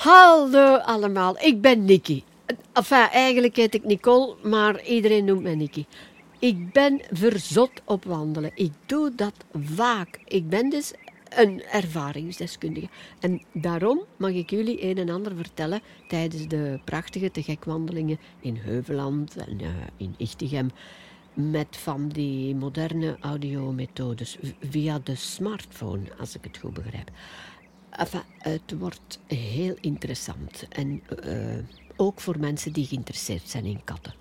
Hallo 0.00 0.76
allemaal, 0.76 1.38
ik 1.38 1.60
ben 1.60 1.84
Nikki. 1.84 2.24
Enfin, 2.72 3.08
eigenlijk 3.10 3.56
heet 3.56 3.74
ik 3.74 3.84
Nicole, 3.84 4.36
maar 4.42 4.84
iedereen 4.84 5.24
noemt 5.24 5.42
mij 5.42 5.54
Nikki. 5.54 5.86
Ik 6.38 6.72
ben 6.72 7.00
verzot 7.10 7.70
op 7.84 8.04
wandelen. 8.04 8.50
Ik 8.54 8.72
doe 8.86 9.14
dat 9.14 9.32
vaak. 9.52 10.20
Ik 10.24 10.48
ben 10.48 10.70
dus 10.70 10.92
een 11.28 11.62
ervaringsdeskundige. 11.62 12.88
En 13.20 13.42
daarom 13.52 14.00
mag 14.16 14.30
ik 14.30 14.50
jullie 14.50 14.84
een 14.84 14.98
en 14.98 15.10
ander 15.10 15.36
vertellen 15.36 15.80
tijdens 16.08 16.48
de 16.48 16.80
prachtige 16.84 17.30
te 17.30 17.42
gek 17.42 17.64
wandelingen 17.64 18.18
in 18.40 18.56
Heuveland 18.56 19.36
en 19.36 19.60
uh, 19.60 19.68
in 19.96 20.14
Ichtigem. 20.16 20.70
Met 21.34 21.76
van 21.76 22.08
die 22.08 22.54
moderne 22.54 23.16
audiomethodes 23.20 24.38
via 24.70 25.00
de 25.04 25.14
smartphone, 25.14 26.02
als 26.18 26.34
ik 26.34 26.44
het 26.44 26.58
goed 26.58 26.74
begrijp. 26.74 27.10
Enfin, 27.90 28.22
het 28.38 28.78
wordt 28.78 29.18
heel 29.26 29.76
interessant. 29.80 30.66
En 30.68 31.02
uh, 31.24 31.58
ook 31.96 32.20
voor 32.20 32.38
mensen 32.38 32.72
die 32.72 32.86
geïnteresseerd 32.86 33.48
zijn 33.48 33.64
in 33.64 33.84
katten. 33.84 34.19